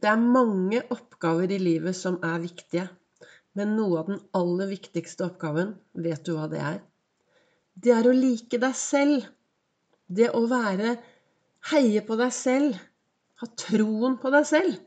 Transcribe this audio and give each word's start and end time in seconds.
Det 0.00 0.08
er 0.08 0.20
mange 0.20 0.80
oppgaver 0.94 1.50
i 1.52 1.58
livet 1.60 1.96
som 1.96 2.16
er 2.24 2.40
viktige. 2.40 2.86
Men 3.58 3.74
noe 3.76 3.98
av 4.00 4.06
den 4.08 4.20
aller 4.38 4.70
viktigste 4.70 5.26
oppgaven, 5.26 5.74
vet 5.92 6.22
du 6.24 6.32
hva 6.36 6.46
det 6.48 6.60
er? 6.64 6.78
Det 7.76 7.92
er 7.92 8.08
å 8.08 8.14
like 8.16 8.60
deg 8.62 8.76
selv. 8.78 9.26
Det 10.08 10.30
å 10.36 10.46
være 10.48 10.94
Heie 11.68 12.00
på 12.06 12.16
deg 12.16 12.32
selv. 12.32 12.78
Ha 13.42 13.48
troen 13.60 14.16
på 14.22 14.32
deg 14.32 14.46
selv. 14.48 14.78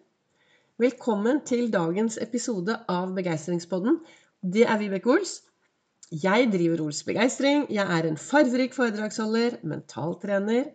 Velkommen 0.81 1.43
til 1.45 1.67
dagens 1.69 2.17
episode 2.17 2.79
av 2.89 3.13
Begeistringspodden. 3.13 3.99
Det 4.41 4.65
er 4.65 4.79
Vibeke 4.81 5.13
Ols. 5.13 5.35
Jeg 6.09 6.49
driver 6.55 6.87
Ols 6.87 7.03
Begeistring. 7.05 7.67
Jeg 7.69 7.85
er 7.85 8.09
en 8.09 8.17
farverik 8.17 8.73
foredragsholder, 8.73 9.59
mentaltrener, 9.61 10.71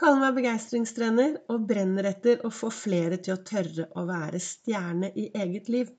kaller 0.00 0.20
meg 0.24 0.38
begeistringstrener 0.38 1.36
og 1.52 1.66
brenner 1.68 2.08
etter 2.10 2.40
å 2.46 2.50
få 2.52 2.70
flere 2.74 3.18
til 3.22 3.36
å 3.36 3.42
tørre 3.46 3.86
å 3.94 4.06
være 4.08 4.40
stjerne 4.42 5.10
i 5.14 5.28
eget 5.44 5.70
liv. 5.70 5.92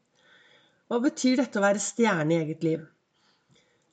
Hva 0.89 0.99
betyr 1.03 1.39
dette 1.39 1.59
å 1.61 1.63
være 1.63 1.81
stjerne 1.81 2.35
i 2.35 2.41
eget 2.43 2.65
liv? 2.67 2.83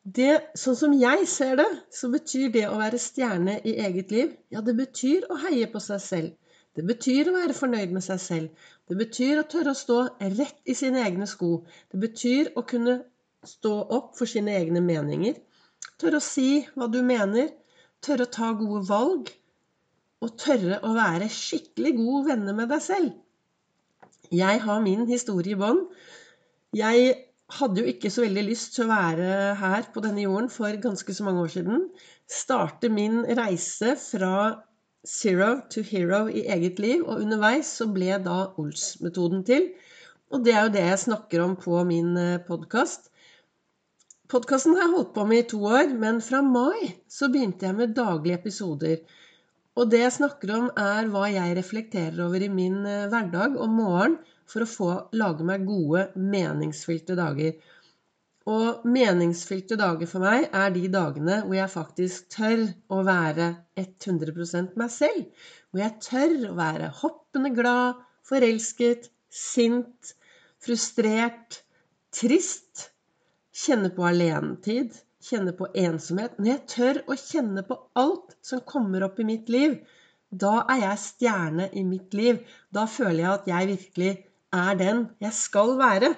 Det, 0.02 0.32
sånn 0.58 0.76
som 0.76 0.94
jeg 0.98 1.26
ser 1.30 1.54
det, 1.60 1.68
så 1.94 2.10
betyr 2.10 2.48
det 2.56 2.64
å 2.66 2.78
være 2.80 2.98
stjerne 2.98 3.60
i 3.62 3.76
eget 3.86 4.10
liv 4.10 4.32
Ja, 4.50 4.60
det 4.60 4.74
betyr 4.74 5.28
å 5.30 5.38
heie 5.44 5.68
på 5.70 5.80
seg 5.80 6.02
selv. 6.02 6.32
Det 6.74 6.82
betyr 6.88 7.28
å 7.30 7.36
være 7.36 7.54
fornøyd 7.54 7.92
med 7.94 8.02
seg 8.02 8.18
selv. 8.20 8.66
Det 8.88 8.96
betyr 8.98 9.38
å 9.38 9.46
tørre 9.54 9.76
å 9.76 9.78
stå 9.78 9.98
rett 10.34 10.58
i 10.64 10.74
sine 10.74 11.04
egne 11.06 11.28
sko. 11.30 11.60
Det 11.92 12.00
betyr 12.02 12.50
å 12.58 12.64
kunne 12.66 12.96
stå 13.46 13.74
opp 13.94 14.16
for 14.18 14.30
sine 14.30 14.56
egne 14.58 14.82
meninger. 14.82 15.38
Tørre 16.00 16.18
å 16.18 16.24
si 16.24 16.64
hva 16.74 16.88
du 16.90 16.98
mener. 17.06 17.52
Tørre 18.02 18.26
å 18.26 18.34
ta 18.34 18.50
gode 18.58 18.82
valg 18.88 19.30
å 20.22 20.30
tørre 20.38 20.78
å 20.86 20.94
være 20.96 21.28
skikkelig 21.32 21.96
gode 21.98 22.24
venner 22.30 22.56
med 22.56 22.70
deg 22.72 22.82
selv. 22.84 23.12
Jeg 24.32 24.62
har 24.64 24.80
min 24.84 25.04
historie 25.10 25.56
i 25.56 25.60
bånn. 25.60 25.82
Jeg 26.78 27.14
hadde 27.58 27.82
jo 27.82 27.90
ikke 27.90 28.10
så 28.12 28.24
veldig 28.24 28.44
lyst 28.46 28.76
til 28.76 28.86
å 28.86 28.92
være 28.92 29.30
her 29.60 29.88
på 29.92 30.02
denne 30.04 30.24
jorden 30.24 30.48
for 30.52 30.78
ganske 30.80 31.14
så 31.16 31.26
mange 31.26 31.42
år 31.44 31.52
siden. 31.56 31.88
Starte 32.30 32.88
min 32.92 33.22
reise 33.28 33.96
fra 34.00 34.34
zero 35.04 35.56
to 35.74 35.82
hero 35.84 36.28
i 36.30 36.46
eget 36.54 36.78
liv, 36.80 37.02
og 37.02 37.20
underveis 37.20 37.74
så 37.80 37.88
ble 37.92 38.16
da 38.24 38.38
Ols-metoden 38.62 39.42
til. 39.48 39.72
Og 40.32 40.44
det 40.46 40.54
er 40.54 40.66
jo 40.66 40.74
det 40.76 40.84
jeg 40.86 41.02
snakker 41.06 41.42
om 41.44 41.56
på 41.60 41.82
min 41.84 42.14
eh, 42.16 42.38
podkast. 42.46 43.10
Podkasten 44.32 44.78
har 44.78 44.86
jeg 44.86 44.94
holdt 44.94 45.10
på 45.12 45.26
med 45.28 45.42
i 45.42 45.48
to 45.50 45.58
år, 45.68 45.90
men 45.92 46.22
fra 46.24 46.40
mai 46.46 46.94
så 47.10 47.28
begynte 47.28 47.66
jeg 47.68 47.76
med 47.76 47.92
daglige 47.98 48.38
episoder. 48.38 49.02
Og 49.80 49.88
det 49.92 50.02
jeg 50.02 50.14
snakker 50.18 50.50
om, 50.52 50.66
er 50.76 51.06
hva 51.12 51.28
jeg 51.32 51.56
reflekterer 51.56 52.18
over 52.26 52.42
i 52.44 52.50
min 52.52 52.82
eh, 52.84 53.06
hverdag 53.12 53.54
om 53.56 53.78
morgenen 53.78 54.18
for 54.52 54.64
å 54.64 54.68
få 54.68 54.88
lage 55.16 55.46
meg 55.48 55.64
gode, 55.64 56.10
meningsfylte 56.18 57.16
dager. 57.16 57.54
Og 58.52 58.82
meningsfylte 58.84 59.78
dager 59.80 60.10
for 60.10 60.24
meg 60.26 60.48
er 60.50 60.74
de 60.74 60.82
dagene 60.92 61.38
hvor 61.46 61.56
jeg 61.56 61.72
faktisk 61.72 62.28
tør 62.34 62.66
å 62.92 63.00
være 63.06 63.48
100% 63.80 64.76
meg 64.82 64.92
selv. 64.92 65.46
Hvor 65.70 65.84
jeg 65.84 65.98
tør 66.04 66.34
å 66.50 66.56
være 66.58 66.90
hoppende 67.00 67.52
glad, 67.56 68.02
forelsket, 68.28 69.08
sint, 69.32 70.12
frustrert, 70.60 71.62
trist, 72.12 72.90
kjenne 73.56 73.88
på 73.94 74.04
alenetid 74.10 75.00
kjenne 75.22 75.54
på 75.56 75.68
ensomhet, 75.78 76.38
når 76.38 76.50
jeg 76.50 76.62
tør 76.74 77.00
å 77.06 77.18
kjenne 77.18 77.64
på 77.66 77.78
alt 77.98 78.36
som 78.44 78.62
kommer 78.66 79.04
opp 79.06 79.20
i 79.22 79.28
mitt 79.28 79.50
liv, 79.52 79.78
da 80.32 80.62
er 80.72 80.86
jeg 80.86 81.02
stjerne 81.02 81.68
i 81.76 81.84
mitt 81.84 82.14
liv. 82.16 82.40
Da 82.72 82.86
føler 82.88 83.20
jeg 83.20 83.32
at 83.32 83.48
jeg 83.50 83.70
virkelig 83.74 84.12
er 84.56 84.78
den 84.80 85.06
jeg 85.22 85.36
skal 85.36 85.76
være. 85.80 86.12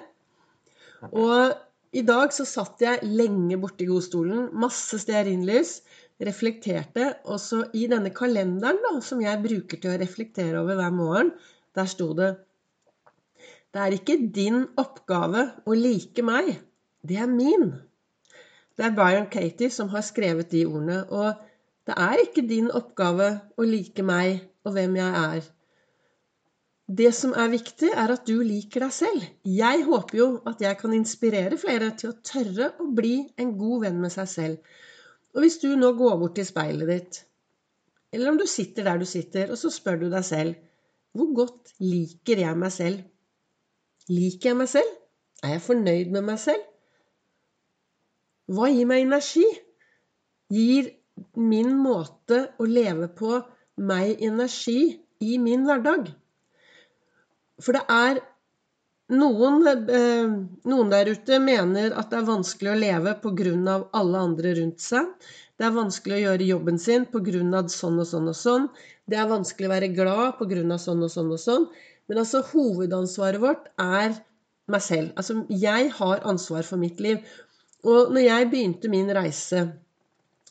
Og 1.11 1.55
i 1.95 2.03
dag 2.07 2.33
så 2.35 2.45
satt 2.47 2.81
jeg 2.83 3.07
lenge 3.07 3.59
borte 3.59 3.85
i 3.85 3.89
godstolen, 3.89 4.49
masse 4.55 4.99
stearinlys, 5.03 5.77
reflekterte. 6.23 7.11
Og 7.27 7.39
så 7.43 7.61
i 7.75 7.85
denne 7.91 8.11
kalenderen 8.15 8.81
da, 8.83 8.95
som 9.03 9.21
jeg 9.23 9.43
bruker 9.43 9.81
til 9.81 9.93
å 9.93 9.99
reflektere 10.01 10.63
over 10.63 10.79
hver 10.79 10.95
morgen, 10.95 11.33
der 11.75 11.91
sto 11.91 12.13
det 12.17 12.35
Det 13.75 13.81
er 13.83 13.91
ikke 13.97 14.15
din 14.31 14.61
oppgave 14.79 15.49
å 15.67 15.75
like 15.75 16.23
meg. 16.23 16.53
Det 17.03 17.19
er 17.19 17.27
min. 17.27 17.73
Det 18.75 18.85
er 18.85 18.95
Brian 18.95 19.27
Katie 19.31 19.71
som 19.71 19.89
har 19.93 20.03
skrevet 20.03 20.51
de 20.51 20.65
ordene. 20.67 21.03
Og 21.09 21.33
det 21.87 21.95
er 21.97 22.23
ikke 22.23 22.45
din 22.47 22.71
oppgave 22.71 23.29
å 23.57 23.67
like 23.67 24.03
meg 24.03 24.41
og 24.65 24.75
hvem 24.75 24.97
jeg 24.99 25.21
er. 25.21 25.45
Det 26.85 27.11
som 27.17 27.31
er 27.33 27.49
viktig, 27.49 27.89
er 27.97 28.11
at 28.13 28.27
du 28.29 28.43
liker 28.45 28.85
deg 28.85 28.93
selv. 28.93 29.23
Jeg 29.49 29.85
håper 29.87 30.19
jo 30.19 30.27
at 30.45 30.59
jeg 30.61 30.77
kan 30.77 30.93
inspirere 30.93 31.57
flere 31.57 31.89
til 31.97 32.11
å 32.11 32.19
tørre 32.21 32.73
å 32.81 32.85
bli 32.93 33.15
en 33.41 33.55
god 33.57 33.87
venn 33.87 33.97
med 34.03 34.13
seg 34.13 34.29
selv. 34.29 34.75
Og 35.33 35.41
hvis 35.41 35.57
du 35.63 35.71
nå 35.75 35.95
går 35.97 36.19
bort 36.21 36.35
til 36.37 36.45
speilet 36.45 36.91
ditt, 36.91 37.23
eller 38.13 38.31
om 38.31 38.37
du 38.37 38.45
sitter 38.47 38.85
der 38.85 39.01
du 39.01 39.07
sitter, 39.09 39.49
og 39.51 39.57
så 39.59 39.71
spør 39.73 40.03
du 40.03 40.07
deg 40.13 40.23
selv 40.27 40.61
hvor 41.15 41.31
godt 41.31 41.73
liker 41.79 42.41
jeg 42.43 42.59
meg 42.59 42.71
selv? 42.75 43.03
Liker 44.11 44.51
jeg 44.51 44.59
meg 44.59 44.69
selv? 44.69 44.95
Er 45.43 45.55
jeg 45.55 45.63
fornøyd 45.63 46.11
med 46.11 46.25
meg 46.27 46.39
selv? 46.43 46.74
Hva 48.51 48.69
gir 48.69 48.85
meg 48.89 49.05
energi? 49.07 49.45
Gir 50.53 50.91
min 51.39 51.73
måte 51.81 52.41
å 52.61 52.67
leve 52.69 53.09
på 53.09 53.39
meg 53.81 54.21
energi 54.23 54.99
i 55.23 55.37
min 55.41 55.65
hverdag? 55.65 56.11
For 57.63 57.77
det 57.77 57.85
er 57.89 58.19
noen, 59.15 59.65
eh, 59.69 60.35
noen 60.69 60.91
der 60.91 61.09
ute 61.13 61.39
mener 61.39 61.93
at 61.97 62.11
det 62.11 62.19
er 62.19 62.29
vanskelig 62.29 62.71
å 62.73 62.79
leve 62.79 63.15
pga. 63.21 63.89
alle 63.93 64.17
andre 64.17 64.53
rundt 64.59 64.79
seg. 64.79 65.07
Det 65.57 65.65
er 65.65 65.71
vanskelig 65.71 66.15
å 66.17 66.23
gjøre 66.25 66.47
jobben 66.51 66.79
sin 66.79 67.05
pga. 67.05 67.69
sånn 67.69 67.99
og 67.99 68.07
sånn 68.07 68.27
og 68.27 68.35
sånn. 68.35 68.69
Det 69.07 69.17
er 69.17 69.27
vanskelig 69.27 69.67
å 69.67 69.73
være 69.73 69.95
glad 69.95 70.37
pga. 70.37 70.77
sånn 70.77 71.03
og 71.03 71.09
sånn 71.09 71.31
og 71.31 71.39
sånn. 71.39 71.69
Men 72.07 72.17
altså, 72.17 72.43
hovedansvaret 72.43 73.39
vårt 73.39 73.69
er 73.79 74.23
meg 74.67 74.81
selv. 74.81 75.13
Altså, 75.15 75.45
jeg 75.49 75.91
har 75.91 76.21
ansvar 76.25 76.63
for 76.63 76.77
mitt 76.77 76.99
liv. 76.99 77.17
Og 77.85 78.13
når 78.13 78.23
jeg 78.25 78.47
begynte 78.51 78.89
min 78.91 79.11
reise 79.13 79.65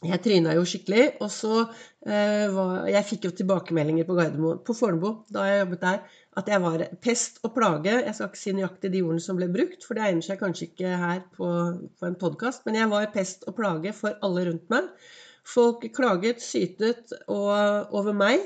Jeg 0.05 0.21
tryna 0.21 0.53
jo 0.53 0.67
skikkelig. 0.69 1.05
Og 1.25 1.31
så 1.33 1.62
eh, 1.62 2.47
var 2.53 2.91
Jeg 2.93 3.09
fikk 3.09 3.28
jo 3.28 3.33
tilbakemeldinger 3.39 4.06
på 4.09 4.17
Gardermoen, 4.19 4.61
på 4.67 4.77
Fornebu, 4.77 5.25
da 5.33 5.47
jeg 5.49 5.62
jobbet 5.62 5.81
der, 5.87 6.03
at 6.37 6.50
jeg 6.50 6.61
var 6.61 6.84
pest 7.00 7.41
og 7.47 7.55
plage. 7.56 7.95
Jeg 7.95 8.15
skal 8.15 8.28
ikke 8.28 8.43
si 8.43 8.53
nøyaktig 8.53 8.93
de 8.93 9.03
ordene 9.06 9.25
som 9.25 9.39
ble 9.39 9.49
brukt, 9.55 9.87
for 9.87 9.97
det 9.97 10.05
egner 10.05 10.27
seg 10.27 10.41
kanskje 10.43 10.69
ikke 10.69 10.93
her 11.00 11.22
på, 11.37 11.49
på 12.00 12.11
en 12.11 12.19
podkast, 12.21 12.67
men 12.67 12.77
jeg 12.77 12.91
var 12.93 13.09
pest 13.15 13.47
og 13.49 13.56
plage 13.56 13.95
for 13.97 14.19
alle 14.27 14.45
rundt 14.51 14.69
meg. 14.75 14.93
Folk 15.45 15.84
klaget, 15.97 16.43
sytet 16.43 17.12
og, 17.28 17.51
over 17.97 18.16
meg 18.16 18.45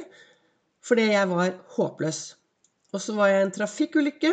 fordi 0.88 1.10
jeg 1.10 1.28
var 1.28 1.50
håpløs. 1.74 2.20
Og 2.94 3.02
så 3.02 3.14
var 3.16 3.28
jeg 3.28 3.44
en 3.44 3.52
trafikkulykke 3.52 4.30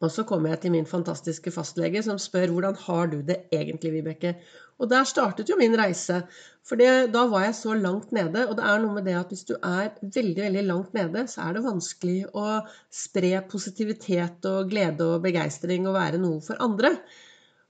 og 0.00 0.08
så 0.12 0.24
kommer 0.28 0.54
jeg 0.54 0.62
til 0.62 0.72
min 0.72 0.88
fantastiske 0.88 1.52
fastlege 1.52 2.00
som 2.06 2.18
spør 2.20 2.54
hvordan 2.54 2.76
har 2.86 3.10
du 3.12 3.18
det 3.20 3.42
egentlig, 3.52 3.92
Vibeke? 3.98 4.34
Og 4.80 4.88
der 4.88 5.04
startet 5.04 5.50
jo 5.50 5.58
min 5.60 5.76
reise. 5.76 6.22
For 6.64 6.80
det, 6.80 7.10
da 7.12 7.26
var 7.28 7.44
jeg 7.44 7.56
så 7.58 7.74
langt 7.76 8.14
nede. 8.16 8.46
Og 8.48 8.56
det 8.56 8.64
er 8.64 8.80
noe 8.80 8.96
med 8.96 9.04
det 9.04 9.18
at 9.18 9.32
hvis 9.32 9.44
du 9.50 9.52
er 9.58 9.90
veldig, 10.00 10.38
veldig 10.46 10.62
langt 10.70 10.94
nede, 10.96 11.26
så 11.28 11.44
er 11.44 11.58
det 11.58 11.66
vanskelig 11.66 12.22
å 12.32 12.46
spre 12.88 13.34
positivitet 13.50 14.48
og 14.48 14.70
glede 14.72 15.04
og 15.04 15.26
begeistring 15.26 15.84
og 15.84 15.98
være 15.98 16.22
noe 16.22 16.40
for 16.44 16.60
andre. 16.64 16.94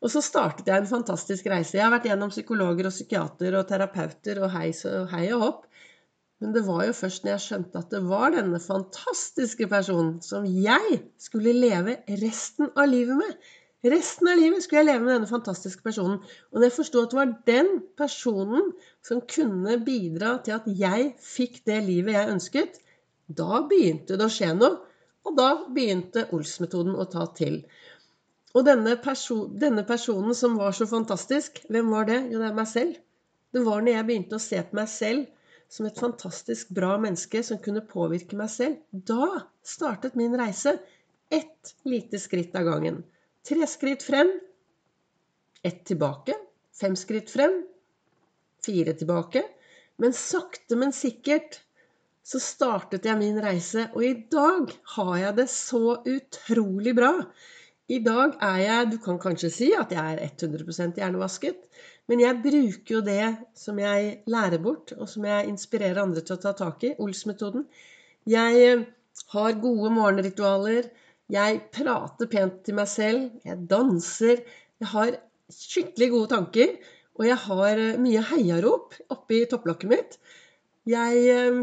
Og 0.01 0.15
så 0.15 0.23
startet 0.25 0.71
jeg 0.71 0.81
en 0.81 0.89
fantastisk 0.89 1.51
reise. 1.51 1.77
Jeg 1.77 1.85
har 1.85 1.93
vært 1.93 2.07
gjennom 2.09 2.31
psykologer 2.33 2.87
og 2.89 2.95
psykiater 2.95 3.59
og 3.59 3.67
terapeuter 3.69 4.45
og 4.47 4.55
hei, 4.55 4.71
og 5.35 5.43
hopp. 5.43 5.67
Men 6.41 6.55
det 6.57 6.63
var 6.65 6.87
jo 6.87 6.97
først 6.97 7.25
når 7.25 7.35
jeg 7.35 7.45
skjønte 7.45 7.81
at 7.83 7.91
det 7.93 8.01
var 8.09 8.33
denne 8.33 8.59
fantastiske 8.65 9.67
personen 9.69 10.21
som 10.25 10.47
jeg 10.49 11.01
skulle 11.21 11.53
leve 11.53 11.99
resten 12.23 12.71
av 12.73 12.89
livet 12.89 13.19
med. 13.21 13.35
Resten 13.93 14.29
av 14.29 14.37
livet 14.41 14.65
skulle 14.65 14.83
jeg 14.83 14.89
leve 14.89 15.05
med 15.05 15.15
denne 15.15 15.29
fantastiske 15.29 15.85
personen. 15.85 16.19
Og 16.53 16.59
når 16.59 16.67
jeg 16.69 16.77
forsto 16.77 17.03
at 17.03 17.13
det 17.13 17.19
var 17.19 17.35
den 17.49 17.69
personen 17.97 18.71
som 19.05 19.21
kunne 19.25 19.77
bidra 19.85 20.35
til 20.45 20.57
at 20.57 20.69
jeg 20.81 21.11
fikk 21.25 21.61
det 21.69 21.79
livet 21.87 22.17
jeg 22.17 22.33
ønsket, 22.35 22.81
da 23.41 23.61
begynte 23.69 24.17
det 24.17 24.27
å 24.27 24.33
skje 24.33 24.53
noe. 24.57 24.79
Og 25.29 25.37
da 25.37 25.51
begynte 25.69 26.27
Ols-metoden 26.33 26.97
å 26.97 27.05
ta 27.13 27.27
til. 27.37 27.61
Og 28.57 28.65
denne, 28.67 28.97
perso 29.05 29.43
denne, 29.61 29.85
personen 29.89 30.33
som 30.35 30.57
var 30.59 30.73
så 30.77 30.89
fantastisk, 30.89 31.61
hvem 31.69 31.93
var 31.93 32.09
det? 32.09 32.23
Jo, 32.33 32.41
det 32.41 32.49
er 32.49 32.57
meg 32.57 32.69
selv. 32.69 32.97
Det 33.53 33.65
var 33.67 33.85
når 33.85 33.99
jeg 33.99 34.09
begynte 34.09 34.41
å 34.41 34.43
se 34.43 34.63
på 34.65 34.81
meg 34.81 34.89
selv 34.91 35.29
som 35.71 35.87
et 35.87 35.99
fantastisk 35.99 36.73
bra 36.75 36.97
menneske 36.99 37.43
som 37.47 37.61
kunne 37.63 37.85
påvirke 37.87 38.39
meg 38.39 38.51
selv, 38.51 38.81
da 38.91 39.47
startet 39.63 40.19
min 40.19 40.35
reise. 40.39 40.75
Ett 41.31 41.75
lite 41.87 42.19
skritt 42.19 42.57
av 42.59 42.67
gangen. 42.67 43.05
Tre 43.47 43.67
skritt 43.71 44.03
frem, 44.03 44.33
ett 45.63 45.85
tilbake. 45.87 46.35
Fem 46.81 46.97
skritt 46.99 47.31
frem, 47.31 47.61
fire 48.67 48.97
tilbake. 48.99 49.45
Men 50.01 50.17
sakte, 50.17 50.77
men 50.81 50.95
sikkert 50.97 51.61
så 52.27 52.41
startet 52.43 53.07
jeg 53.09 53.19
min 53.21 53.39
reise, 53.43 53.87
og 53.95 54.05
i 54.05 54.15
dag 54.33 54.71
har 54.97 55.15
jeg 55.19 55.37
det 55.39 55.49
så 55.53 55.97
utrolig 55.99 56.95
bra. 56.97 57.13
I 57.91 57.99
dag 58.05 58.37
er 58.47 58.59
jeg 58.63 58.91
Du 58.93 58.99
kan 59.03 59.19
kanskje 59.19 59.51
si 59.51 59.71
at 59.75 59.93
jeg 59.95 60.19
er 60.19 60.21
100% 60.29 61.01
hjernevasket, 61.01 61.65
men 62.11 62.23
jeg 62.25 62.41
bruker 62.43 62.97
jo 62.97 63.01
det 63.07 63.25
som 63.55 63.79
jeg 63.79 64.17
lærer 64.31 64.59
bort, 64.63 64.91
og 64.99 65.07
som 65.09 65.27
jeg 65.29 65.47
inspirerer 65.53 66.03
andre 66.03 66.25
til 66.27 66.35
å 66.35 66.43
ta 66.43 66.53
tak 66.59 66.83
i, 66.89 66.97
Ols-metoden. 66.99 67.69
Jeg 68.29 68.65
eh, 68.67 68.83
har 69.35 69.61
gode 69.63 69.93
morgenritualer. 69.95 70.89
Jeg 71.31 71.61
prater 71.71 72.31
pent 72.33 72.65
til 72.67 72.75
meg 72.81 72.91
selv. 72.91 73.29
Jeg 73.47 73.63
danser. 73.71 74.43
Jeg 74.83 74.91
har 74.91 75.15
skikkelig 75.55 76.11
gode 76.17 76.33
tanker. 76.35 76.75
Og 77.21 77.29
jeg 77.29 77.39
har 77.45 77.85
eh, 77.85 78.01
mye 78.03 78.25
heiarop 78.33 78.99
oppi 79.15 79.45
topplokket 79.53 79.93
mitt. 79.95 80.19
Jeg 80.91 81.23
eh, 81.31 81.63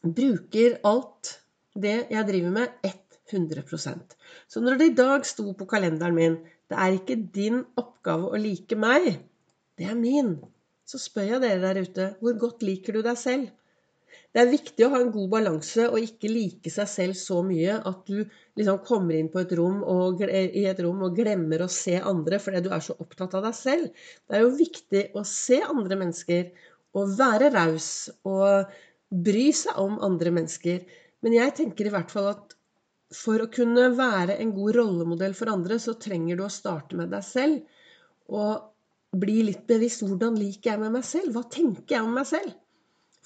bruker 0.00 0.80
alt 0.88 1.36
det 1.76 1.98
jeg 2.08 2.28
driver 2.32 2.56
med, 2.62 2.96
100% 3.30 4.16
Så 4.50 4.58
når 4.64 4.80
det 4.80 4.86
i 4.88 4.94
dag 4.98 5.26
sto 5.28 5.52
på 5.54 5.68
kalenderen 5.70 6.16
min 6.16 6.40
det 6.70 6.78
er 6.78 6.96
ikke 6.96 7.16
din 7.34 7.60
oppgave 7.78 8.30
å 8.30 8.38
like 8.38 8.76
meg, 8.78 9.20
det 9.80 9.88
er 9.88 9.96
min, 9.96 10.34
så 10.84 11.00
spør 11.00 11.34
jeg 11.34 11.42
dere 11.42 11.62
der 11.62 11.80
ute 11.80 12.10
hvor 12.20 12.36
godt 12.42 12.64
liker 12.66 12.96
du 12.96 13.04
deg 13.06 13.16
selv? 13.16 13.48
Det 14.30 14.42
er 14.42 14.50
viktig 14.50 14.84
å 14.86 14.90
ha 14.92 15.00
en 15.02 15.12
god 15.14 15.30
balanse 15.32 15.86
og 15.88 16.02
ikke 16.02 16.30
like 16.30 16.70
seg 16.70 16.88
selv 16.90 17.18
så 17.18 17.40
mye 17.46 17.78
at 17.88 18.02
du 18.10 18.18
liksom 18.58 18.80
kommer 18.86 19.16
inn 19.16 19.30
et 19.40 19.54
og, 19.56 20.22
i 20.22 20.64
et 20.70 20.82
rom 20.84 21.02
og 21.06 21.16
glemmer 21.16 21.64
å 21.64 21.70
se 21.70 21.96
andre 21.98 22.38
fordi 22.42 22.62
du 22.66 22.70
er 22.74 22.84
så 22.84 22.94
opptatt 22.98 23.34
av 23.38 23.46
deg 23.48 23.56
selv. 23.58 23.90
Det 24.26 24.36
er 24.36 24.44
jo 24.44 24.52
viktig 24.58 25.04
å 25.18 25.24
se 25.26 25.60
andre 25.62 25.98
mennesker 26.02 26.50
og 26.98 27.16
være 27.18 27.50
raus 27.54 27.90
og 28.26 28.70
bry 29.10 29.48
seg 29.54 29.78
om 29.82 29.98
andre 30.06 30.34
mennesker. 30.34 30.82
Men 31.22 31.38
jeg 31.38 31.56
tenker 31.58 31.86
i 31.86 31.94
hvert 31.94 32.10
fall 32.14 32.30
at 32.34 32.56
for 33.14 33.42
å 33.42 33.50
kunne 33.50 33.88
være 33.98 34.38
en 34.38 34.52
god 34.54 34.76
rollemodell 34.78 35.34
for 35.34 35.50
andre, 35.50 35.80
så 35.82 35.96
trenger 35.98 36.38
du 36.38 36.44
å 36.46 36.52
starte 36.52 36.98
med 36.98 37.10
deg 37.10 37.26
selv. 37.26 37.64
Og 38.30 38.70
bli 39.16 39.40
litt 39.48 39.66
bevisst 39.66 40.04
hvordan 40.04 40.36
liker 40.38 40.72
jeg 40.72 40.82
med 40.82 40.94
meg 40.94 41.06
selv? 41.06 41.34
Hva 41.34 41.42
tenker 41.50 41.96
jeg 41.96 42.06
om 42.06 42.14
meg 42.14 42.28
selv? 42.30 42.54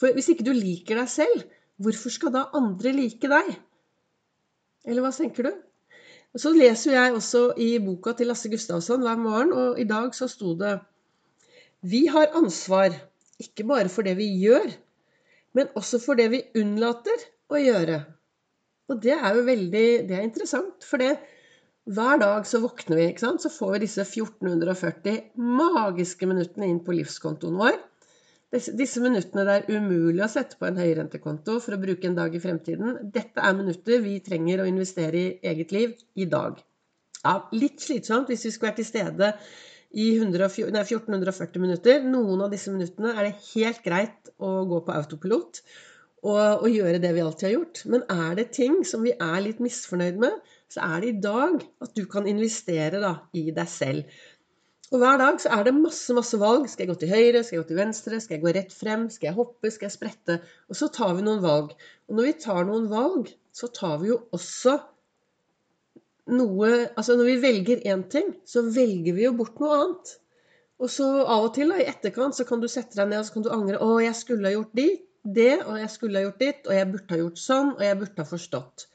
For 0.00 0.14
hvis 0.16 0.30
ikke 0.32 0.46
du 0.46 0.52
liker 0.56 0.98
deg 0.98 1.10
selv, 1.10 1.44
hvorfor 1.82 2.12
skal 2.14 2.32
da 2.34 2.48
andre 2.56 2.92
like 2.94 3.30
deg? 3.30 3.50
Eller 4.88 5.04
hva 5.04 5.12
tenker 5.14 5.48
du? 5.48 5.52
Så 6.34 6.50
leser 6.50 6.96
jeg 6.96 7.14
også 7.14 7.44
i 7.62 7.76
boka 7.82 8.14
til 8.18 8.32
Lasse 8.32 8.50
Gustavsson 8.50 9.04
hver 9.06 9.20
morgen, 9.20 9.52
og 9.54 9.78
i 9.78 9.86
dag 9.86 10.10
så 10.16 10.26
sto 10.30 10.56
det 10.58 10.80
Vi 11.84 12.06
har 12.10 12.34
ansvar, 12.34 12.90
ikke 13.38 13.66
bare 13.68 13.92
for 13.92 14.06
det 14.06 14.16
vi 14.18 14.26
gjør, 14.42 14.72
men 15.54 15.70
også 15.78 16.00
for 16.02 16.18
det 16.18 16.30
vi 16.32 16.42
unnlater 16.58 17.28
å 17.52 17.60
gjøre. 17.60 18.00
Og 18.90 18.98
det 19.04 19.14
er 19.14 19.36
jo 19.36 19.46
veldig 19.46 19.86
Det 20.08 20.16
er 20.16 20.26
interessant, 20.26 20.82
for 20.84 21.00
det 21.00 21.14
hver 21.84 22.20
dag 22.20 22.46
så 22.48 22.62
våkner 22.62 22.96
vi, 22.96 23.06
så 23.18 23.50
får 23.52 23.72
vi 23.74 23.82
disse 23.82 24.04
1440 24.06 25.18
magiske 25.36 26.28
minuttene 26.28 26.70
inn 26.70 26.80
på 26.84 26.94
livskontoen 26.96 27.58
vår. 27.60 27.76
Disse 28.54 29.02
minuttene 29.02 29.44
det 29.44 29.54
er 29.58 29.80
umulig 29.80 30.22
å 30.24 30.30
sette 30.30 30.56
på 30.56 30.68
en 30.68 30.78
høyrentekonto 30.78 31.58
for 31.60 31.74
å 31.74 31.80
bruke 31.82 32.06
en 32.08 32.16
dag 32.16 32.34
i 32.34 32.40
fremtiden. 32.40 33.00
Dette 33.12 33.42
er 33.42 33.56
minutter 33.58 34.00
vi 34.04 34.20
trenger 34.24 34.62
å 34.62 34.68
investere 34.70 35.20
i 35.20 35.52
eget 35.52 35.74
liv 35.74 35.96
i 36.14 36.28
dag. 36.30 36.60
Ja, 37.24 37.38
litt 37.56 37.82
slitsomt 37.82 38.30
hvis 38.30 38.46
vi 38.46 38.52
skulle 38.54 38.70
vært 38.70 38.80
til 38.80 38.88
stede 38.88 39.32
i 39.94 40.10
100, 40.16 40.70
nei, 40.74 40.84
1440 40.86 41.62
minutter. 41.62 42.04
Noen 42.06 42.46
av 42.46 42.52
disse 42.54 42.72
minuttene 42.72 43.12
er 43.14 43.28
det 43.28 43.50
helt 43.54 43.82
greit 43.84 44.32
å 44.38 44.56
gå 44.70 44.80
på 44.86 44.94
autopilot 44.94 45.60
og, 46.24 46.64
og, 46.64 46.68
gjøre 46.72 47.00
det 47.02 47.12
vi 47.16 47.22
alltid 47.24 47.48
har 47.48 47.56
gjort. 47.58 47.84
Men 47.92 48.06
er 48.12 48.38
det 48.38 48.50
ting 48.56 48.80
som 48.88 49.04
vi 49.04 49.12
er 49.18 49.40
litt 49.44 49.60
misfornøyd 49.64 50.20
med, 50.22 50.53
så 50.74 50.82
er 50.82 51.02
det 51.02 51.10
i 51.12 51.18
dag 51.22 51.60
at 51.84 51.92
du 51.94 52.04
kan 52.10 52.26
investere 52.26 53.00
da, 53.02 53.16
i 53.36 53.50
deg 53.54 53.68
selv. 53.70 54.16
Og 54.92 55.00
hver 55.00 55.18
dag 55.18 55.38
så 55.42 55.52
er 55.56 55.66
det 55.66 55.74
masse 55.76 56.14
masse 56.14 56.38
valg. 56.38 56.66
Skal 56.70 56.84
jeg 56.84 56.92
gå 56.92 56.96
til 57.02 57.12
høyre? 57.14 57.42
Skal 57.42 57.56
jeg 57.56 57.62
gå 57.62 57.68
til 57.70 57.78
venstre? 57.80 58.18
Skal 58.22 58.36
jeg 58.36 58.42
gå 58.44 58.54
rett 58.56 58.74
frem? 58.74 59.06
Skal 59.10 59.30
jeg 59.30 59.36
hoppe? 59.38 59.70
Skal 59.74 59.88
jeg 59.88 59.94
sprette? 59.96 60.36
Og 60.70 60.78
så 60.78 60.90
tar 60.94 61.14
vi 61.16 61.24
noen 61.26 61.42
valg. 61.42 61.72
Og 62.08 62.18
når 62.18 62.28
vi 62.28 62.34
tar 62.44 62.66
noen 62.68 62.90
valg, 62.90 63.30
så 63.54 63.70
tar 63.74 63.96
vi 64.02 64.12
jo 64.12 64.18
også 64.34 64.76
noe 66.34 66.68
Altså 66.96 67.18
når 67.18 67.26
vi 67.28 67.40
velger 67.42 67.82
én 67.92 68.06
ting, 68.08 68.30
så 68.48 68.62
velger 68.64 69.16
vi 69.16 69.26
jo 69.26 69.34
bort 69.40 69.58
noe 69.60 69.80
annet. 69.80 70.14
Og 70.80 70.90
så 70.90 71.08
av 71.22 71.48
og 71.48 71.52
til 71.56 71.70
da, 71.70 71.80
i 71.80 71.88
etterkant 71.90 72.36
så 72.36 72.46
kan 72.48 72.62
du 72.62 72.68
sette 72.70 72.96
deg 72.98 73.10
ned 73.10 73.22
og 73.22 73.26
så 73.28 73.34
kan 73.36 73.44
du 73.46 73.50
angre. 73.54 73.78
'Å, 73.78 73.98
jeg 74.02 74.16
skulle 74.20 74.48
ha 74.48 74.54
gjort 74.56 74.72
dit 74.78 75.04
det, 75.24 75.62
og 75.64 75.78
jeg 75.80 75.90
skulle 75.90 76.20
ha 76.20 76.26
gjort 76.26 76.42
ditt, 76.42 76.66
og 76.68 76.74
jeg 76.76 76.90
burde 76.92 77.14
ha 77.14 77.20
gjort 77.22 77.40
sånn, 77.40 77.70
og 77.76 77.82
jeg 77.84 77.98
burde 78.00 78.20
ha 78.20 78.28
forstått. 78.28 78.86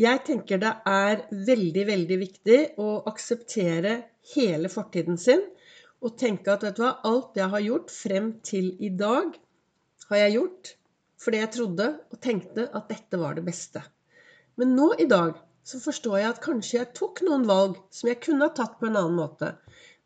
Jeg 0.00 0.22
tenker 0.24 0.56
det 0.56 0.72
er 0.88 1.26
veldig, 1.30 1.82
veldig 1.84 2.16
viktig 2.16 2.58
å 2.80 3.02
akseptere 3.10 3.98
hele 4.32 4.70
fortiden 4.72 5.18
sin 5.20 5.42
og 6.02 6.14
tenke 6.18 6.54
at 6.54 6.64
vet 6.64 6.78
du 6.78 6.82
hva, 6.82 6.94
alt 7.04 7.36
jeg 7.36 7.52
har 7.52 7.62
gjort 7.62 7.92
frem 7.92 8.30
til 8.42 8.72
i 8.82 8.88
dag, 8.96 9.34
har 10.08 10.22
jeg 10.24 10.38
gjort 10.38 10.70
fordi 11.22 11.42
jeg 11.42 11.52
trodde 11.54 11.88
og 12.10 12.20
tenkte 12.24 12.64
at 12.72 12.88
dette 12.90 13.20
var 13.20 13.36
det 13.36 13.44
beste. 13.46 13.82
Men 14.58 14.72
nå 14.78 14.88
i 14.98 15.06
dag 15.10 15.36
så 15.62 15.78
forstår 15.82 16.16
jeg 16.18 16.30
at 16.32 16.40
kanskje 16.42 16.78
jeg 16.80 16.94
tok 16.96 17.22
noen 17.28 17.44
valg 17.46 17.76
som 17.94 18.10
jeg 18.10 18.22
kunne 18.24 18.48
ha 18.48 18.54
tatt 18.56 18.80
på 18.80 18.88
en 18.88 18.96
annen 18.98 19.20
måte. 19.20 19.52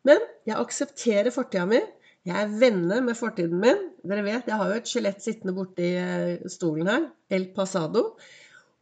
Men 0.05 0.19
jeg 0.45 0.59
aksepterer 0.59 1.33
fortida 1.33 1.63
mi, 1.69 1.79
jeg 2.27 2.35
er 2.35 2.53
venner 2.59 3.01
med 3.01 3.15
fortiden 3.17 3.63
min. 3.63 3.81
Dere 4.03 4.25
vet, 4.25 4.51
jeg 4.51 4.59
har 4.59 4.69
jo 4.69 4.77
et 4.81 4.91
skjelett 4.91 5.23
sittende 5.23 5.55
borti 5.55 5.93
eh, 5.95 6.45
stolen 6.51 6.91
her. 6.91 7.05
El 7.31 7.47
Pasado. 7.55 8.03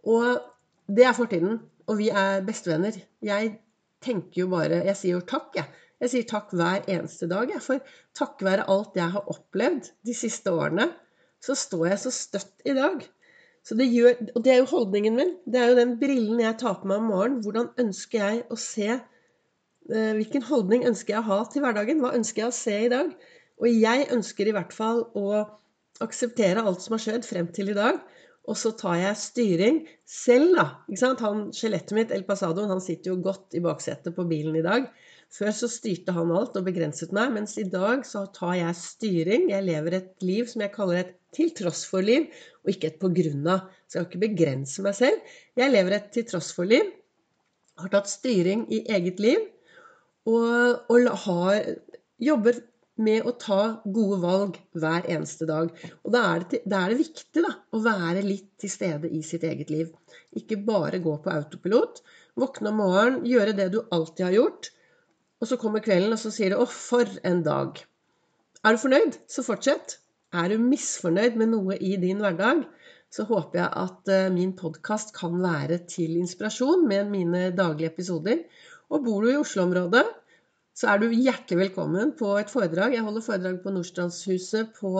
Og 0.09 0.54
det 0.87 1.07
er 1.07 1.17
fortiden. 1.17 1.59
Og 1.85 1.99
vi 1.99 2.09
er 2.09 2.41
bestevenner. 2.45 2.95
Jeg 3.21 3.51
tenker 4.01 4.41
jo 4.41 4.47
bare 4.49 4.83
Jeg 4.87 4.97
sier 4.97 5.19
jo 5.19 5.25
takk, 5.25 5.51
jeg. 5.57 5.65
Jeg 6.01 6.11
sier 6.11 6.27
takk 6.27 6.53
hver 6.53 6.87
eneste 6.91 7.27
dag, 7.31 7.49
jeg. 7.49 7.61
For 7.63 7.81
takket 8.17 8.47
være 8.47 8.69
alt 8.71 8.97
jeg 8.97 9.13
har 9.15 9.29
opplevd 9.31 9.91
de 10.05 10.15
siste 10.17 10.51
årene, 10.51 10.89
så 11.43 11.55
står 11.57 11.85
jeg 11.91 12.01
så 12.03 12.11
støtt 12.13 12.65
i 12.67 12.73
dag. 12.75 13.05
Det 13.65 13.85
gjør, 13.89 14.19
og 14.35 14.43
det 14.45 14.51
er 14.53 14.59
jo 14.59 14.69
holdningen 14.69 15.15
min. 15.17 15.31
Det 15.49 15.61
er 15.61 15.71
jo 15.71 15.77
den 15.79 15.95
brillen 16.01 16.41
jeg 16.41 16.57
tar 16.61 16.75
på 16.81 16.89
meg 16.89 17.01
om 17.01 17.07
morgenen. 17.09 17.39
Hvordan 17.41 17.71
ønsker 17.81 18.21
jeg 18.21 18.43
å 18.53 18.57
se 18.61 18.89
eh, 18.93 20.11
Hvilken 20.19 20.45
holdning 20.45 20.85
ønsker 20.85 21.15
jeg 21.15 21.23
å 21.23 21.29
ha 21.31 21.39
til 21.49 21.65
hverdagen? 21.65 22.03
Hva 22.03 22.13
ønsker 22.17 22.43
jeg 22.43 22.51
å 22.51 22.57
se 22.59 22.75
i 22.85 22.91
dag? 22.93 23.15
Og 23.57 23.71
jeg 23.71 24.09
ønsker 24.13 24.51
i 24.51 24.53
hvert 24.53 24.75
fall 24.75 25.07
å 25.17 25.41
akseptere 26.03 26.61
alt 26.61 26.83
som 26.83 26.93
har 26.93 27.01
skjedd 27.01 27.25
frem 27.25 27.49
til 27.55 27.71
i 27.71 27.77
dag. 27.77 28.03
Og 28.45 28.57
så 28.59 28.71
tar 28.77 28.99
jeg 28.99 29.17
styring 29.17 29.77
selv, 30.05 30.53
da. 30.57 30.65
Ikke 30.89 31.01
sant? 31.01 31.23
Han, 31.25 31.47
Skjelettet 31.55 31.95
mitt, 31.97 32.13
El 32.13 32.25
Pasado, 32.27 32.67
han 32.69 32.81
sitter 32.83 33.13
jo 33.13 33.21
godt 33.25 33.57
i 33.57 33.61
baksetet 33.63 34.13
på 34.15 34.25
bilen 34.29 34.57
i 34.59 34.65
dag. 34.65 34.85
Før 35.33 35.51
så 35.57 35.69
styrte 35.71 36.13
han 36.15 36.31
alt 36.31 36.57
og 36.59 36.67
begrenset 36.67 37.13
meg, 37.15 37.33
mens 37.33 37.55
i 37.59 37.65
dag 37.67 38.05
så 38.07 38.27
tar 38.35 38.53
jeg 38.59 38.77
styring. 38.79 39.49
Jeg 39.51 39.65
lever 39.65 39.97
et 39.97 40.11
liv 40.23 40.45
som 40.51 40.61
jeg 40.61 40.73
kaller 40.75 41.01
et 41.01 41.15
til 41.35 41.49
tross 41.57 41.83
for-liv, 41.89 42.29
og 42.63 42.71
ikke 42.71 42.93
et 42.93 43.01
på 43.01 43.09
grunn 43.17 43.49
av. 43.51 43.65
Så 43.89 43.97
jeg 43.97 44.05
kan 44.05 44.13
ikke 44.13 44.27
begrense 44.27 44.85
meg 44.85 44.95
selv. 44.97 45.33
Jeg 45.59 45.73
lever 45.73 45.97
et 45.97 46.07
til 46.13 46.27
tross 46.29 46.53
for-liv. 46.55 46.93
Har 47.81 47.91
tatt 47.91 48.07
styring 48.11 48.63
i 48.71 48.85
eget 48.95 49.19
liv. 49.23 49.41
Og, 50.29 50.85
og 50.93 51.09
har, 51.25 51.73
jobber 52.21 52.61
med 52.95 53.25
å 53.27 53.33
ta 53.39 53.61
gode 53.83 54.19
valg 54.21 54.59
hver 54.77 55.07
eneste 55.11 55.47
dag. 55.49 55.71
Og 56.03 56.13
da 56.15 56.21
er 56.33 56.45
det, 56.51 56.61
da 56.69 56.83
er 56.83 56.93
det 56.93 57.01
viktig 57.01 57.43
da, 57.43 57.51
å 57.75 57.81
være 57.83 58.23
litt 58.25 58.53
til 58.61 58.71
stede 58.71 59.11
i 59.11 59.21
sitt 59.25 59.43
eget 59.47 59.73
liv. 59.73 59.91
Ikke 60.35 60.59
bare 60.67 61.01
gå 61.03 61.17
på 61.23 61.33
autopilot. 61.33 62.01
Våkne 62.39 62.71
om 62.71 62.79
morgenen, 62.83 63.25
gjøre 63.27 63.55
det 63.57 63.69
du 63.73 63.81
alltid 63.83 64.25
har 64.29 64.37
gjort. 64.39 64.71
Og 65.43 65.49
så 65.49 65.59
kommer 65.59 65.83
kvelden, 65.83 66.15
og 66.15 66.21
så 66.21 66.31
sier 66.31 66.53
du 66.53 66.61
'Å, 66.61 66.67
for 66.67 67.05
en 67.23 67.43
dag'. 67.43 67.83
Er 68.65 68.71
du 68.73 68.81
fornøyd, 68.81 69.19
så 69.27 69.43
fortsett. 69.43 69.99
Er 70.33 70.49
du 70.49 70.57
misfornøyd 70.57 71.35
med 71.39 71.51
noe 71.51 71.75
i 71.77 71.95
din 72.01 72.23
hverdag, 72.23 72.63
så 73.11 73.23
håper 73.29 73.59
jeg 73.59 73.69
at 73.81 74.09
eh, 74.11 74.31
min 74.33 74.55
podkast 74.57 75.13
kan 75.15 75.37
være 75.43 75.77
til 75.91 76.17
inspirasjon 76.17 76.87
med 76.87 77.11
mine 77.11 77.51
daglige 77.55 77.91
episoder. 77.93 78.41
Og 78.89 79.03
bor 79.05 79.21
du 79.21 79.29
i 79.31 79.37
Oslo-området, 79.39 80.03
så 80.75 80.91
er 80.91 80.99
du 80.99 81.07
hjertelig 81.07 81.69
velkommen 81.69 82.11
på 82.19 82.33
et 82.35 82.51
foredrag. 82.51 82.97
Jeg 82.97 83.05
holder 83.05 83.23
foredrag 83.23 83.61
på 83.63 83.71
Nordstrandshuset 83.71 84.73
på, 84.75 84.95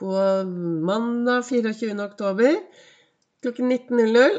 på 0.00 0.12
mandag 0.88 1.44
24. 1.50 1.92
oktober 2.00 2.56
klokken 3.44 3.68
19.00. 3.74 4.38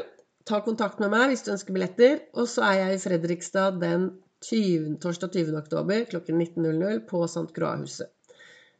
Ta 0.50 0.58
kontakt 0.66 0.98
med 0.98 1.12
meg 1.12 1.30
hvis 1.30 1.44
du 1.46 1.52
ønsker 1.54 1.76
billetter. 1.76 2.24
Og 2.34 2.48
så 2.50 2.64
er 2.66 2.80
jeg 2.80 2.96
i 2.96 3.02
Fredrikstad 3.04 3.78
den 3.82 4.08
20, 4.42 4.96
torsdag 5.04 5.30
20. 5.36 5.54
oktober 5.60 6.02
klokken 6.10 6.42
19.00 6.42 7.04
på 7.06 7.22
St. 7.28 7.46
Croix-huset. 7.54 8.10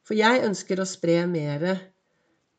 For 0.03 0.19
jeg 0.19 0.43
ønsker 0.49 0.81
å 0.83 0.89
spre 0.89 1.21
mer 1.31 1.67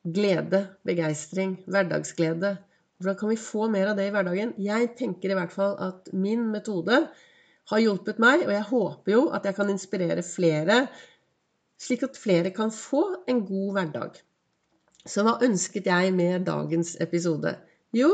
glede, 0.07 0.61
begeistring, 0.87 1.57
hverdagsglede. 1.67 2.53
Hvordan 3.01 3.19
kan 3.19 3.33
vi 3.33 3.41
få 3.41 3.67
mer 3.73 3.91
av 3.91 3.99
det 3.99 4.07
i 4.07 4.15
hverdagen? 4.15 4.55
Jeg 4.61 4.93
tenker 4.95 5.33
i 5.33 5.37
hvert 5.41 5.51
fall 5.51 5.75
at 5.81 6.07
min 6.15 6.47
metode 6.53 7.01
har 7.69 7.81
hjulpet 7.83 8.19
meg, 8.21 8.45
og 8.47 8.53
jeg 8.55 8.67
håper 8.71 9.13
jo 9.13 9.21
at 9.35 9.45
jeg 9.47 9.57
kan 9.57 9.69
inspirere 9.71 10.25
flere, 10.25 10.81
slik 11.81 12.03
at 12.07 12.19
flere 12.19 12.51
kan 12.55 12.73
få 12.73 13.03
en 13.29 13.45
god 13.47 13.71
hverdag. 13.77 14.19
Så 15.05 15.23
hva 15.25 15.39
ønsket 15.45 15.87
jeg 15.89 16.13
med 16.13 16.45
dagens 16.45 16.95
episode? 17.01 17.55
Jo, 17.95 18.11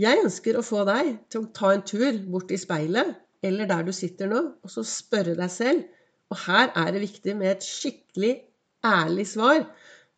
jeg 0.00 0.24
ønsker 0.24 0.56
å 0.58 0.64
få 0.64 0.84
deg 0.88 1.12
til 1.30 1.44
å 1.44 1.50
ta 1.54 1.74
en 1.74 1.84
tur 1.86 2.16
bort 2.30 2.52
i 2.54 2.58
speilet, 2.60 3.14
eller 3.44 3.68
der 3.68 3.84
du 3.86 3.92
sitter 3.92 4.30
nå, 4.30 4.40
og 4.64 4.72
så 4.72 4.82
spørre 4.88 5.36
deg 5.38 5.52
selv 5.52 5.84
Og 6.32 6.38
her 6.46 6.70
er 6.80 6.94
det 6.94 7.02
viktig 7.02 7.34
med 7.36 7.50
et 7.50 7.66
skikkelig 7.66 8.30
ærlig 8.88 9.26
svar. 9.28 9.66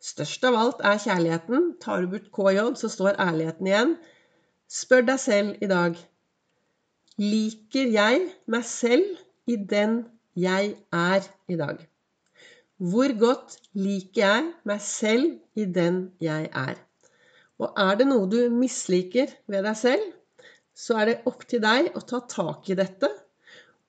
Størst 0.01 0.45
av 0.47 0.55
alt 0.55 0.79
er 0.87 1.01
kjærligheten. 1.03 1.73
Tar 1.83 2.01
du 2.01 2.13
bort 2.13 2.29
KJ, 2.31 2.61
så 2.79 2.89
står 2.89 3.19
ærligheten 3.19 3.67
igjen. 3.67 3.91
Spør 4.71 5.03
deg 5.09 5.19
selv 5.19 5.59
i 5.61 5.69
dag 5.69 5.99
Liker 7.17 7.87
jeg 7.89 8.25
meg 8.45 8.65
selv 8.69 9.15
i 9.49 9.55
den 9.57 10.03
jeg 10.37 10.75
er 10.93 11.23
i 11.49 11.55
dag? 11.57 11.79
Hvor 12.77 13.13
godt 13.17 13.55
liker 13.73 14.21
jeg 14.21 14.43
meg 14.69 14.83
selv 14.85 15.31
i 15.57 15.65
den 15.65 15.97
jeg 16.21 16.51
er? 16.53 16.77
Og 17.57 17.73
er 17.73 17.97
det 17.97 18.05
noe 18.05 18.29
du 18.29 18.37
misliker 18.53 19.33
ved 19.49 19.65
deg 19.65 19.79
selv, 19.79 20.05
så 20.77 20.99
er 21.01 21.09
det 21.09 21.17
opp 21.25 21.41
til 21.49 21.65
deg 21.65 21.89
å 21.97 22.05
ta 22.05 22.21
tak 22.29 22.69
i 22.69 22.77
dette. 22.77 23.09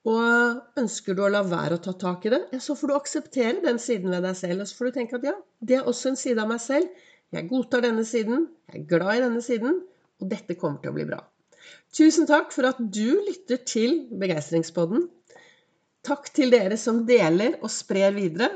Og 0.08 0.80
ønsker 0.80 1.12
du 1.12 1.26
å 1.26 1.28
la 1.28 1.44
være 1.44 1.76
å 1.76 1.84
ta 1.84 1.92
tak 2.00 2.24
i 2.24 2.32
det, 2.32 2.42
så 2.64 2.72
får 2.80 2.88
du 2.88 2.96
akseptere 2.96 3.60
den 3.60 3.76
siden 3.82 4.14
ved 4.14 4.24
deg 4.24 4.40
selv. 4.40 4.64
Og 4.64 4.70
så 4.70 4.80
får 4.80 4.88
du 4.88 5.00
tenke 5.02 5.20
at 5.20 5.28
ja, 5.34 5.36
det 5.60 5.82
er 5.82 5.90
også 5.90 6.14
en 6.14 6.22
side 6.24 6.40
av 6.40 6.48
meg 6.48 6.64
selv. 6.64 6.88
Jeg 7.36 7.52
godtar 7.52 7.84
denne 7.84 8.08
siden. 8.08 8.48
Jeg 8.72 8.86
er 8.86 8.92
glad 8.94 9.18
i 9.18 9.26
denne 9.26 9.44
siden. 9.44 9.82
Og 10.16 10.32
dette 10.32 10.56
kommer 10.56 10.80
til 10.80 10.94
å 10.94 10.96
bli 10.96 11.12
bra. 11.12 11.26
Tusen 11.94 12.28
takk 12.28 12.52
for 12.54 12.68
at 12.68 12.78
du 12.78 13.18
lytter 13.26 13.60
til 13.66 14.04
Begeistringspodden. 14.20 15.08
Takk 16.06 16.30
til 16.36 16.52
dere 16.54 16.78
som 16.80 17.02
deler 17.08 17.58
og 17.62 17.72
sprer 17.72 18.14
videre. 18.16 18.50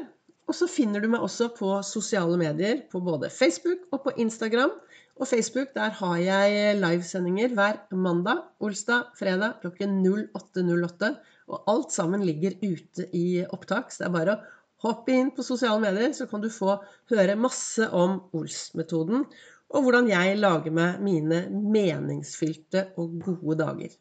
Og 0.48 0.56
så 0.58 0.68
finner 0.68 1.02
du 1.02 1.08
meg 1.12 1.22
også 1.24 1.50
på 1.56 1.74
sosiale 1.86 2.36
medier, 2.40 2.82
på 2.90 3.00
både 3.00 3.30
Facebook 3.32 3.86
og 3.94 4.02
på 4.06 4.14
Instagram. 4.20 4.72
Og 5.20 5.28
Facebook, 5.28 5.70
der 5.74 5.92
har 5.98 6.16
jeg 6.20 6.78
livesendinger 6.80 7.52
hver 7.56 7.78
mandag, 7.94 8.42
olsdag, 8.60 9.12
fredag 9.18 9.60
klokken 9.62 10.00
08.08. 10.06 11.12
Og 11.52 11.70
alt 11.70 11.94
sammen 11.94 12.24
ligger 12.26 12.56
ute 12.62 13.06
i 13.16 13.44
opptak, 13.44 13.92
så 13.92 14.04
det 14.04 14.08
er 14.08 14.16
bare 14.16 14.36
å 14.36 14.42
hoppe 14.88 15.14
inn 15.14 15.30
på 15.34 15.44
sosiale 15.46 15.78
medier, 15.82 16.12
så 16.16 16.26
kan 16.30 16.42
du 16.42 16.48
få 16.50 16.76
høre 17.12 17.38
masse 17.38 17.86
om 17.94 18.18
Ols-metoden, 18.34 19.26
og 19.72 19.84
hvordan 19.84 20.08
jeg 20.10 20.38
lager 20.38 20.74
meg 20.74 21.00
mine 21.04 21.42
meningsfylte 21.50 22.86
og 23.00 23.14
gode 23.24 23.58
dager. 23.62 23.94